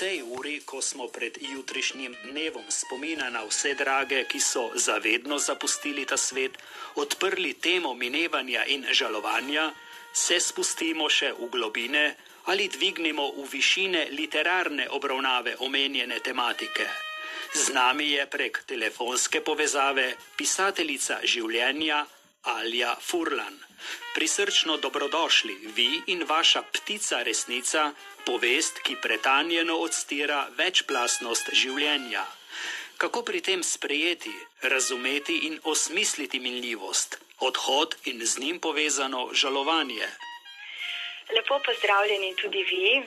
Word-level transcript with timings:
tej 0.00 0.22
uri, 0.24 0.64
ko 0.64 0.80
smo 0.80 1.12
pred 1.12 1.36
jutrišnjim 1.44 2.16
dnevom 2.24 2.64
spomina 2.72 3.28
na 3.30 3.44
vse 3.44 3.74
drage, 3.76 4.24
ki 4.24 4.40
so 4.40 4.70
zavedno 4.74 5.36
zapustili 5.38 6.06
ta 6.08 6.16
svet, 6.16 6.56
odprli 6.96 7.52
temo 7.60 7.92
minevanja 7.94 8.64
in 8.64 8.86
žalovanja, 8.96 9.68
se 10.12 10.40
spustimo 10.40 11.08
še 11.12 11.34
v 11.36 11.50
globine 11.52 12.04
ali 12.48 12.68
dvignemo 12.72 13.26
v 13.36 13.44
višine 13.52 14.06
literarne 14.16 14.88
obravnave 14.88 15.56
omenjene 15.60 16.18
tematike. 16.24 16.88
Z 17.52 17.76
nami 17.76 18.16
je 18.16 18.24
prek 18.26 18.62
telefonske 18.66 19.44
povezave 19.44 20.14
pisateljica 20.36 21.20
življenja 21.28 22.06
Alja 22.42 22.94
Furlan. 23.00 23.58
Prisrčno 24.14 24.76
dobrodošli 24.76 25.54
vi 25.76 26.02
in 26.06 26.24
vaša 26.28 26.62
ptica 26.62 27.22
resnica, 27.22 27.92
povest, 28.26 28.80
ki 28.82 28.96
pretanjeno 29.02 29.76
odstira 29.76 30.46
večplastnost 30.58 31.50
življenja. 31.52 32.24
Kako 32.96 33.22
pri 33.22 33.40
tem 33.40 33.62
sprejeti, 33.62 34.32
razumeti 34.62 35.36
in 35.48 35.58
osmisliti 35.64 36.40
minljivost, 36.40 37.18
odhod 37.40 37.96
in 38.04 38.24
z 38.26 38.38
njim 38.38 38.60
povezano 38.60 39.28
žalovanje? 39.32 40.08
Lepo 41.36 41.58
pozdravljeni 41.66 42.34
tudi 42.36 42.62
vi. 42.70 43.02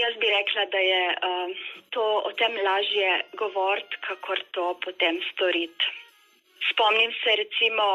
Jaz 0.00 0.14
bi 0.20 0.26
rekla, 0.26 0.64
da 0.72 0.78
je 0.78 1.04
uh, 1.12 1.56
to 1.90 2.04
o 2.24 2.32
tem 2.32 2.60
lažje 2.64 3.24
govoriti, 3.32 3.96
kakor 4.08 4.44
to 4.52 4.74
potem 4.84 5.20
storiti. 5.32 6.07
Spomnim 6.70 7.12
se 7.22 7.36
recimo, 7.42 7.86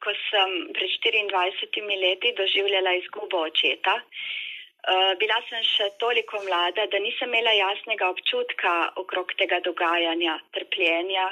ko 0.00 0.12
sem 0.28 0.56
pred 0.76 0.90
24 1.04 2.00
leti 2.02 2.34
doživljala 2.40 2.96
izgubo 3.00 3.44
očeta. 3.48 4.00
Uh, 4.86 5.16
bila 5.18 5.34
sem 5.48 5.64
še 5.66 5.88
toliko 5.98 6.38
mlada, 6.44 6.84
da 6.86 6.98
nisem 7.02 7.32
imela 7.32 7.50
jasnega 7.56 8.06
občutka 8.12 8.74
okrog 9.02 9.32
tega 9.40 9.58
dogajanja, 9.64 10.36
trpljenja 10.54 11.24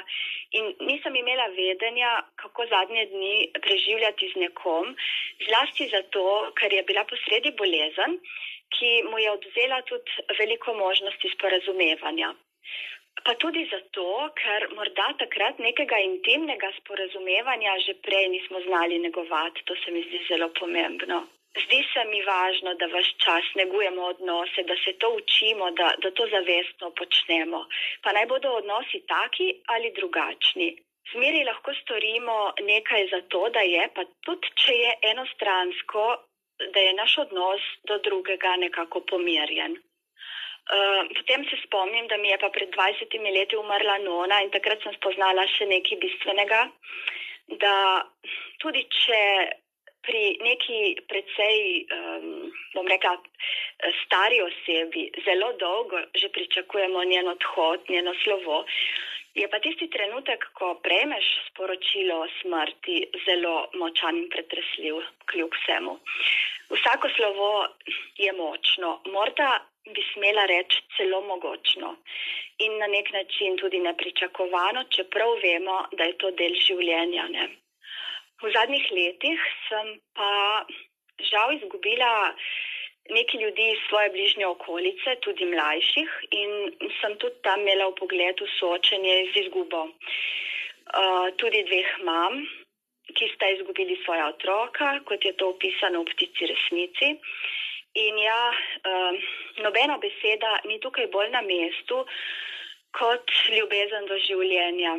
in 0.59 0.73
nisem 0.83 1.15
imela 1.15 1.45
vedenja, 1.55 2.09
kako 2.41 2.65
zadnje 2.73 3.05
dni 3.13 3.35
preživljati 3.63 4.27
z 4.33 4.41
nekom, 4.43 4.91
zlasti 5.47 5.87
zato, 5.93 6.25
ker 6.59 6.75
je 6.75 6.83
bila 6.89 7.05
posredi 7.07 7.53
bolezen, 7.55 8.19
ki 8.75 8.91
mu 9.07 9.23
je 9.23 9.31
odvzela 9.31 9.79
tudi 9.87 10.27
veliko 10.41 10.75
možnosti 10.75 11.31
sporazumevanja. 11.37 12.33
Pa 13.25 13.33
tudi 13.41 13.63
zato, 13.71 14.07
ker 14.37 14.67
morda 14.77 15.05
takrat 15.21 15.61
nekega 15.67 15.97
intimnega 16.07 16.69
sporazumevanja 16.79 17.71
že 17.85 17.95
prej 18.05 18.27
nismo 18.29 18.59
znali 18.67 18.99
negovati. 19.05 19.63
To 19.65 19.73
se 19.81 19.91
mi 19.91 20.03
zdi 20.07 20.19
zelo 20.29 20.49
pomembno. 20.59 21.17
Zdi 21.63 21.79
se 21.93 22.03
mi 22.11 22.19
važno, 22.27 22.73
da 22.79 22.85
vaš 22.93 23.09
čas 23.23 23.45
negujemo 23.55 24.01
odnose, 24.13 24.63
da 24.69 24.75
se 24.83 24.93
to 25.01 25.09
učimo, 25.21 25.71
da, 25.79 25.87
da 26.03 26.11
to 26.11 26.27
zavestno 26.33 26.91
počnemo. 26.99 27.63
Pa 28.03 28.13
naj 28.17 28.25
bodo 28.33 28.51
odnosi 28.61 29.01
taki 29.07 29.47
ali 29.73 29.93
drugačni. 29.99 30.69
Zmeri 31.13 31.41
lahko 31.49 31.73
storimo 31.81 32.37
nekaj 32.61 33.07
za 33.13 33.21
to, 33.33 33.41
da 33.57 33.65
je, 33.73 33.89
pa 33.95 34.05
tudi 34.27 34.53
če 34.61 34.77
je 34.83 34.93
enostransko, 35.13 36.05
da 36.73 36.79
je 36.87 36.93
naš 37.01 37.17
odnos 37.25 37.63
do 37.89 37.97
drugega 38.09 38.55
nekako 38.65 39.01
pomirjen. 39.11 39.79
Eh, 40.65 41.01
potem 41.17 41.45
se 41.45 41.57
spomnim, 41.65 42.07
da 42.07 42.17
mi 42.17 42.29
je 42.29 42.37
pa 42.41 42.49
pred 42.49 42.69
20 42.73 43.33
leti 43.33 43.55
umrla 43.55 43.97
nona 44.01 44.41
in 44.41 44.49
takrat 44.49 44.81
sem 44.81 44.95
spoznala 44.97 45.45
še 45.45 45.67
nekaj 45.69 45.99
bistvenega, 46.01 46.61
da 47.61 47.75
tudi 48.63 48.81
če 48.89 49.21
pri 50.05 50.23
neki 50.41 50.79
precej, 51.09 51.85
um, 51.97 52.49
bom 52.75 52.87
rekla, 52.89 53.15
stari 54.03 54.37
osebi 54.41 55.07
zelo 55.25 55.51
dolgo 55.61 56.01
že 56.13 56.29
pričakujemo 56.29 57.03
njen 57.03 57.27
odhod, 57.27 57.89
njeno 57.89 58.13
slovo, 58.23 58.63
je 59.35 59.47
pa 59.49 59.59
tisti 59.59 59.89
trenutek, 59.89 60.45
ko 60.53 60.75
prejmeš 60.85 61.25
sporočilo 61.49 62.21
o 62.23 62.27
smrti, 62.41 63.01
zelo 63.25 63.69
močan 63.81 64.17
in 64.17 64.29
pretresljiv, 64.29 65.01
kljub 65.29 65.57
vsemu. 65.57 65.97
Vsako 66.69 67.09
slovo 67.17 67.49
je 68.17 68.31
močno. 68.33 69.01
Morda 69.13 69.59
bi 69.93 70.01
smela 70.13 70.45
reči 70.45 70.81
celo 70.97 71.21
mogočno 71.21 71.95
in 72.65 72.77
na 72.77 72.87
nek 72.87 73.11
način 73.11 73.57
tudi 73.57 73.79
nepričakovano, 73.79 74.83
čeprav 74.89 75.35
vemo, 75.43 75.77
da 75.97 76.03
je 76.03 76.17
to 76.17 76.31
del 76.31 76.55
življenja. 76.67 77.27
Ne. 77.35 77.49
V 78.43 78.51
zadnjih 78.55 78.85
letih 78.91 79.41
sem 79.67 79.91
pa 80.15 80.31
žal 81.31 81.53
izgubila 81.55 82.35
nekaj 83.09 83.41
ljudi 83.41 83.65
iz 83.71 83.81
svoje 83.89 84.09
bližnje 84.09 84.47
okolice, 84.47 85.15
tudi 85.21 85.45
mlajših, 85.45 86.09
in 86.31 86.51
sem 87.01 87.17
tudi 87.21 87.41
tam 87.43 87.61
imela 87.61 87.89
v 87.91 87.97
pogledu 87.99 88.47
soočenje 88.57 89.15
z 89.33 89.43
izgubo. 89.45 89.83
Uh, 90.95 91.27
tudi 91.37 91.63
dveh 91.69 91.91
mam, 92.07 92.41
ki 93.13 93.29
sta 93.35 93.49
izgubili 93.53 93.97
svoja 94.05 94.29
otroka, 94.33 94.99
kot 95.05 95.25
je 95.25 95.33
to 95.37 95.51
opisano 95.53 96.01
v 96.01 96.13
ptici 96.13 96.49
resnici. 96.49 97.13
In 97.95 98.17
ja, 98.19 98.41
um, 98.91 99.17
nobena 99.63 99.95
beseda 100.03 100.57
ni 100.67 100.79
tukaj 100.83 101.07
bolj 101.13 101.29
na 101.31 101.41
mestu 101.41 102.01
kot 102.97 103.31
ljubezen 103.55 104.07
do 104.09 104.17
življenja. 104.19 104.97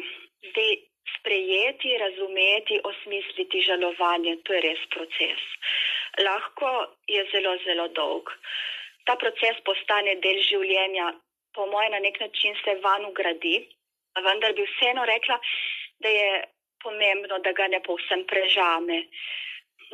Zdaj, 0.51 0.71
sprejeti, 1.17 1.93
razumeti, 2.01 2.81
osmisliti 2.91 3.61
žalovanje, 3.69 4.37
to 4.45 4.57
je 4.57 4.63
res 4.65 4.83
proces. 4.95 5.45
Lahko 6.25 6.73
je 7.13 7.25
zelo, 7.33 7.57
zelo 7.65 7.89
dolg. 8.01 8.33
Ta 9.05 9.17
proces 9.21 9.61
postane 9.69 10.17
del 10.25 10.41
življenja, 10.49 11.13
po 11.55 11.67
mojem, 11.73 11.93
na 11.93 12.01
nek 12.05 12.21
način 12.21 12.57
se 12.65 12.79
van 12.85 13.05
ugradi, 13.11 13.59
vendar 14.25 14.57
bi 14.57 14.65
vseeno 14.73 15.05
rekla, 15.05 15.37
da 16.01 16.09
je 16.09 16.31
pomembno, 16.83 17.39
da 17.45 17.53
ga 17.53 17.69
ne 17.69 17.81
povsem 17.85 18.25
prežame. 18.25 19.05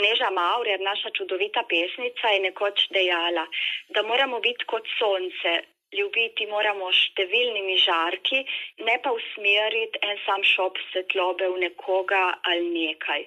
Neža 0.01 0.31
Maurer, 0.31 0.81
naša 0.81 1.11
čudovita 1.17 1.65
pesnica, 1.69 2.33
je 2.33 2.41
nekoč 2.49 2.89
dejala, 2.97 3.45
da 3.93 4.03
moramo 4.03 4.41
biti 4.41 4.65
kot 4.65 4.89
sonce, 4.99 5.53
ljubiti 5.93 6.47
moramo 6.49 6.89
številnimi 6.93 7.77
žarki, 7.85 8.41
ne 8.89 8.97
pa 9.05 9.13
usmeriti 9.13 10.01
en 10.03 10.17
sam 10.25 10.45
šop 10.45 10.81
svetlobe 10.91 11.51
v 11.53 11.67
nekoga 11.67 12.25
ali 12.49 12.71
nekaj. 12.73 13.27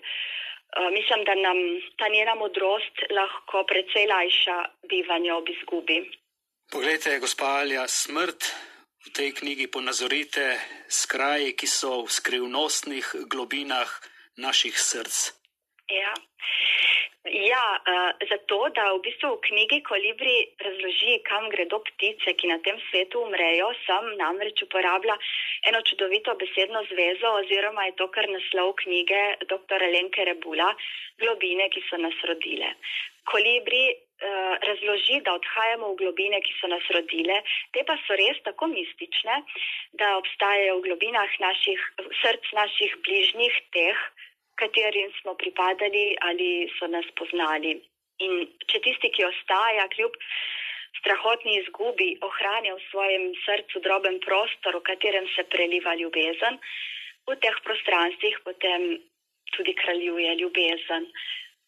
Uh, 0.76 0.90
mislim, 0.92 1.24
da 1.24 1.36
nam 1.40 1.60
ta 1.96 2.10
njena 2.12 2.34
modrost 2.36 3.06
lahko 3.14 3.64
precej 3.70 4.10
lajša 4.12 4.58
bivanje 4.90 5.32
ob 5.34 5.50
izgubi. 5.54 6.02
Poglejte, 6.72 7.20
gospa 7.22 7.62
Alja, 7.62 7.86
smrt 7.88 8.50
v 9.06 9.14
tej 9.14 9.32
knjigi 9.38 9.70
ponazorite 9.72 10.58
s 10.90 11.06
kraji, 11.06 11.54
ki 11.54 11.70
so 11.70 12.02
v 12.04 12.12
skrivnostnih 12.12 13.14
globinah 13.30 13.88
naših 14.42 14.74
src. 14.74 15.45
Ja. 15.90 16.14
Ja, 17.26 17.82
uh, 17.82 18.28
zato, 18.30 18.58
da 18.78 18.84
v 18.94 19.02
bistvu 19.06 19.32
v 19.34 19.42
knjigi 19.48 19.80
Kolibri 19.86 20.36
razloži, 20.62 21.16
kam 21.26 21.50
gredo 21.50 21.80
ptice, 21.88 22.34
ki 22.38 22.52
na 22.52 22.60
tem 22.66 22.78
svetu 22.90 23.24
umrejo, 23.26 23.72
sem 23.86 24.12
namreč 24.20 24.62
uporabila 24.66 25.18
eno 25.70 25.82
čudovito 25.90 26.36
besedno 26.38 26.84
zvezo, 26.92 27.34
oziroma 27.42 27.88
je 27.90 27.96
to 28.02 28.08
kar 28.14 28.30
naslov 28.30 28.76
knjige 28.82 29.22
dr. 29.50 29.88
Lenke 29.96 30.26
Rebula, 30.30 30.70
Globine, 31.22 31.70
ki 31.74 31.82
so 31.90 31.98
nas 31.98 32.18
rodile. 32.30 32.70
Kolibri 33.26 33.84
uh, 33.90 34.54
razloži, 34.62 35.22
da 35.26 35.34
odhajamo 35.38 35.94
v 35.94 36.00
globine, 36.04 36.42
ki 36.46 36.54
so 36.60 36.70
nas 36.70 36.86
rodile, 36.94 37.42
te 37.74 37.82
pa 37.90 37.98
so 38.06 38.18
res 38.22 38.38
tako 38.46 38.70
mistične, 38.70 39.42
da 39.98 40.14
obstajajo 40.22 40.78
v 40.78 40.86
globinah 40.90 41.42
naših, 41.42 41.90
src 42.22 42.54
naših 42.54 43.02
bližnjih 43.02 43.58
teh, 43.74 44.06
katerim 44.62 45.12
smo 45.22 45.36
pripadali 45.36 46.06
ali 46.22 46.50
so 46.78 46.88
nas 46.88 47.08
poznali. 47.20 47.76
In 48.26 48.46
če 48.72 48.80
tisti, 48.86 49.12
ki 49.12 49.28
ostaja, 49.28 49.88
kljub 49.96 50.16
strahotni 51.00 51.58
izgubi, 51.60 52.16
ohranja 52.28 52.76
v 52.76 52.84
svojem 52.90 53.26
srcu 53.46 53.82
droben 53.86 54.20
prostor, 54.24 54.78
v 54.80 54.86
katerem 54.90 55.28
se 55.36 55.44
preliva 55.52 55.96
ljubezen, 56.00 56.60
v 57.28 57.36
teh 57.44 57.58
prostranstvih 57.66 58.40
potem 58.46 58.86
tudi 59.56 59.74
kraljuje 59.82 60.36
ljubezen. 60.42 61.10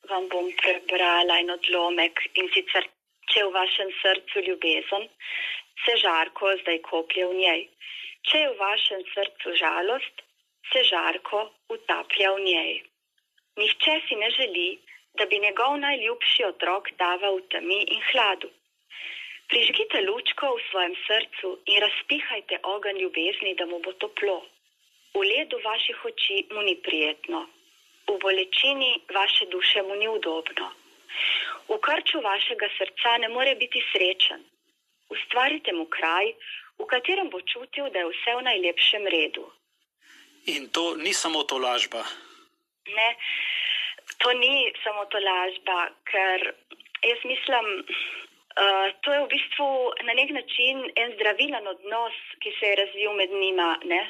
Vam 0.10 0.30
bom 0.32 0.48
prebrala 0.62 1.40
en 1.42 1.52
odlomek 1.52 2.22
in 2.40 2.48
sicer, 2.56 2.86
če 3.28 3.42
je 3.42 3.48
v 3.48 3.56
vašem 3.56 3.90
srcu 4.02 4.46
ljubezen, 4.48 5.10
se 5.84 5.98
žarko 6.04 6.54
zdaj 6.62 6.80
koplje 6.88 7.28
v 7.28 7.42
njej. 7.42 7.66
Če 8.30 8.44
je 8.44 8.54
v 8.54 8.60
vašem 8.62 9.04
srcu 9.14 9.56
žalost, 9.60 10.24
se 10.72 10.84
žarko 10.84 11.50
utaplja 11.70 12.32
v 12.36 12.40
njej. 12.50 12.74
Nihče 13.58 13.96
si 14.08 14.16
ne 14.16 14.30
želi, 14.38 14.70
da 15.18 15.26
bi 15.26 15.40
njegov 15.40 15.78
najljubši 15.78 16.44
otrok 16.52 16.90
daval 17.00 17.38
v 17.38 17.48
temi 17.52 17.80
in 17.96 18.02
hladu. 18.12 18.50
Prižgite 19.50 20.02
lučko 20.08 20.56
v 20.56 20.64
svojem 20.70 20.96
srcu 21.08 21.50
in 21.66 21.78
razpihajte 21.86 22.60
ogenj 22.64 23.00
ljubezni, 23.02 23.56
da 23.56 23.66
mu 23.66 23.80
bo 23.80 23.94
toplo. 23.94 24.38
V 25.16 25.24
ledu 25.32 25.58
vaših 25.64 26.06
oči 26.06 26.38
mu 26.52 26.62
ni 26.62 26.76
prijetno, 26.86 27.40
v 28.08 28.18
bolečini 28.24 28.92
vaše 29.14 29.46
duše 29.46 29.82
mu 29.82 29.96
ni 29.96 30.08
udobno. 30.08 30.68
V 31.70 31.78
krču 31.86 32.22
vašega 32.22 32.70
srca 32.78 33.18
ne 33.18 33.30
more 33.30 33.56
biti 33.56 33.82
srečen, 33.92 34.44
ustvarite 35.10 35.74
mu 35.74 35.86
kraj, 35.86 36.34
v 36.80 36.86
katerem 36.86 37.30
bo 37.30 37.42
čutil, 37.42 37.90
da 37.90 38.00
je 38.00 38.12
vse 38.12 38.36
v 38.36 38.48
najlepšem 38.50 39.08
redu. 39.16 39.48
In 40.48 40.70
to 40.72 40.96
ni 40.96 41.14
samo 41.14 41.44
to 41.44 41.58
lažba. 41.60 42.04
Ne, 42.88 43.10
to 44.24 44.34
ni 44.34 44.72
samo 44.84 45.06
to 45.12 45.20
lažba, 45.20 45.80
ker 46.12 46.54
jaz 47.04 47.26
mislim, 47.32 47.66
uh, 47.84 48.88
to 49.04 49.14
je 49.14 49.20
v 49.24 49.28
bistvu 49.34 49.68
na 50.08 50.16
nek 50.20 50.32
način 50.40 50.86
en 50.96 51.12
zdravilen 51.18 51.68
odnos, 51.68 52.16
ki 52.42 52.56
se 52.60 52.72
je 52.72 52.80
razvil 52.84 53.14
med 53.20 53.36
njima. 53.42 53.70
Ne? 53.84 54.02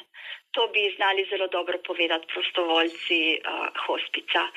To 0.51 0.67
bi 0.73 0.93
znali 0.95 1.25
zelo 1.29 1.47
dobro 1.47 1.77
povedati 1.87 2.29
prostovoljci 2.33 3.19
uh, 3.37 3.67
hospica. 3.87 4.47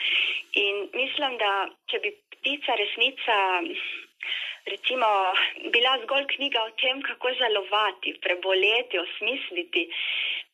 In 0.53 0.89
mislim, 0.93 1.39
da 1.39 1.53
če 1.91 1.99
bi 2.05 2.15
ptica 2.37 2.77
resnica 2.85 3.37
recimo, 4.67 5.07
bila 5.73 5.99
zgolj 6.05 6.27
knjiga 6.35 6.63
o 6.63 6.71
tem, 6.81 7.03
kako 7.03 7.33
žalovati, 7.41 8.19
preboleti, 8.23 8.99
osmisliti. 8.99 9.89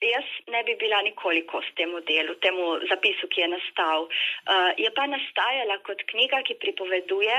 Jaz 0.04 0.28
ne 0.52 0.60
bi 0.64 0.74
bila 0.76 1.00
nikoli 1.02 1.46
kos 1.48 1.64
temu 1.76 2.00
delu, 2.08 2.34
temu 2.44 2.66
zapisu, 2.88 3.28
ki 3.32 3.40
je 3.40 3.48
nastal. 3.48 4.08
Uh, 4.44 4.70
je 4.76 4.90
pa 4.92 5.06
nastajala 5.08 5.78
kot 5.88 6.04
knjiga, 6.12 6.42
ki 6.44 6.58
pripoveduje, 6.60 7.36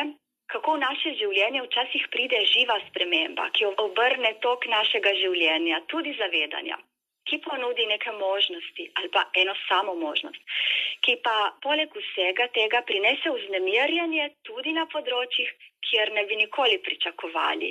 kako 0.49 0.77
v 0.77 0.81
naše 0.81 1.13
življenje 1.21 1.61
včasih 1.67 2.07
pride 2.09 2.41
živa 2.49 2.79
sprememba, 2.89 3.49
ki 3.53 3.69
obrne 3.77 4.33
tok 4.41 4.65
našega 4.73 5.13
življenja, 5.21 5.83
tudi 5.91 6.15
zavedanja 6.17 6.81
ki 7.29 7.39
ponudi 7.45 7.85
neke 7.85 8.11
možnosti 8.11 8.91
ali 8.95 9.09
pa 9.15 9.25
eno 9.41 9.53
samo 9.67 9.95
možnost, 9.95 10.41
ki 11.05 11.17
pa 11.23 11.37
poleg 11.61 11.95
vsega 12.01 12.47
tega 12.59 12.81
prinese 12.89 13.33
vznemirjanje 13.39 14.29
tudi 14.49 14.73
na 14.73 14.85
področjih, 14.93 15.49
kjer 15.87 16.11
ne 16.13 16.23
bi 16.27 16.35
nikoli 16.35 16.77
pričakovali. 16.83 17.69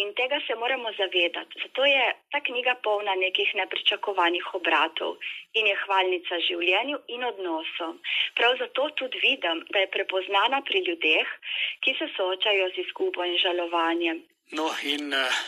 In 0.00 0.12
tega 0.18 0.38
se 0.46 0.54
moramo 0.54 0.92
zavedati. 0.98 1.60
Zato 1.62 1.84
je 1.84 2.04
ta 2.32 2.40
knjiga 2.40 2.74
polna 2.86 3.14
nekih 3.20 3.50
nepričakovanih 3.60 4.54
obratov 4.58 5.18
in 5.58 5.68
je 5.70 5.76
hvalnica 5.84 6.40
življenju 6.48 6.98
in 7.16 7.26
odnosom. 7.32 8.00
Prav 8.38 8.56
zato 8.62 8.88
tudi 9.00 9.20
vidim, 9.26 9.64
da 9.70 9.84
je 9.84 9.92
prepoznana 9.96 10.62
pri 10.70 10.82
ljudeh, 10.88 11.36
ki 11.84 11.96
se 11.98 12.08
soočajo 12.16 12.70
z 12.74 12.86
izgubo 12.86 13.28
in 13.28 13.38
žalovanjem. 13.44 14.24
No, 14.56 14.70
in 14.82 15.12
uh, 15.12 15.44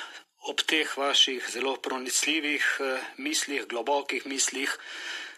ob 0.50 0.62
teh 0.66 0.96
vaših 0.96 1.46
zelo 1.50 1.76
pronicljivih 1.76 2.64
uh, 2.80 2.98
mislih, 3.16 3.66
globokih 3.66 4.26
mislih, 4.26 4.78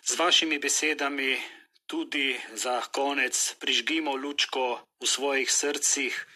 z 0.04 0.18
vašimi 0.18 0.58
besedami 0.58 1.42
tudi 1.86 2.40
za 2.52 2.80
konec 2.92 3.54
prižgimo 3.60 4.16
lučko 4.16 4.80
v 5.00 5.06
svojih 5.06 5.52
srcih 5.52 6.26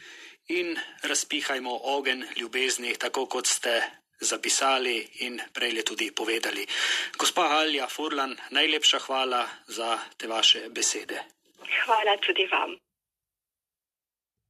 in 0.48 0.78
razpihajmo 1.02 1.80
ogen 1.82 2.24
ljubezni, 2.36 2.96
tako 2.96 3.26
kot 3.26 3.46
ste 3.46 3.82
zapisali 4.20 5.08
in 5.20 5.40
prej 5.52 5.82
tudi 5.84 6.10
povedali. 6.10 6.66
Gospa 7.18 7.42
Alja 7.42 7.86
Furlan, 7.86 8.36
najlepša 8.50 8.98
hvala 8.98 9.48
za 9.66 9.98
te 10.16 10.26
vaše 10.26 10.68
besede. 10.68 11.22
Hvala 11.84 12.16
tudi 12.16 12.46
vam. 12.46 12.91